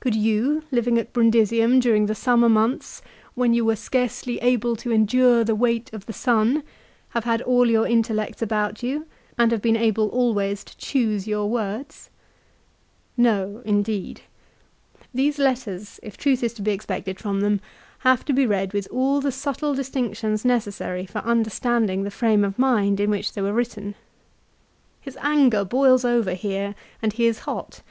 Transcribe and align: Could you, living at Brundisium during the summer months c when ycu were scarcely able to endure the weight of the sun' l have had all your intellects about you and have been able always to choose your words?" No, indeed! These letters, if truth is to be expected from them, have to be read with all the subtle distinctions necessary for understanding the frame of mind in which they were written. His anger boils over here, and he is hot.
Could 0.00 0.14
you, 0.14 0.62
living 0.72 0.96
at 0.96 1.12
Brundisium 1.12 1.80
during 1.80 2.06
the 2.06 2.14
summer 2.14 2.48
months 2.48 3.02
c 3.04 3.10
when 3.34 3.52
ycu 3.52 3.60
were 3.60 3.76
scarcely 3.76 4.38
able 4.38 4.74
to 4.74 4.90
endure 4.90 5.44
the 5.44 5.54
weight 5.54 5.92
of 5.92 6.06
the 6.06 6.14
sun' 6.14 6.56
l 6.56 6.62
have 7.10 7.24
had 7.24 7.42
all 7.42 7.68
your 7.68 7.86
intellects 7.86 8.40
about 8.40 8.82
you 8.82 9.06
and 9.36 9.52
have 9.52 9.60
been 9.60 9.76
able 9.76 10.08
always 10.08 10.64
to 10.64 10.74
choose 10.78 11.28
your 11.28 11.50
words?" 11.50 12.08
No, 13.28 13.60
indeed! 13.66 14.22
These 15.12 15.38
letters, 15.38 16.00
if 16.02 16.16
truth 16.16 16.42
is 16.42 16.54
to 16.54 16.62
be 16.62 16.70
expected 16.70 17.20
from 17.20 17.42
them, 17.42 17.60
have 17.98 18.24
to 18.24 18.32
be 18.32 18.46
read 18.46 18.72
with 18.72 18.88
all 18.90 19.20
the 19.20 19.30
subtle 19.30 19.74
distinctions 19.74 20.42
necessary 20.42 21.04
for 21.04 21.18
understanding 21.18 22.02
the 22.02 22.10
frame 22.10 22.44
of 22.44 22.58
mind 22.58 22.98
in 22.98 23.10
which 23.10 23.34
they 23.34 23.42
were 23.42 23.52
written. 23.52 23.94
His 25.02 25.18
anger 25.20 25.66
boils 25.66 26.02
over 26.02 26.32
here, 26.32 26.74
and 27.02 27.12
he 27.12 27.26
is 27.26 27.40
hot. 27.40 27.82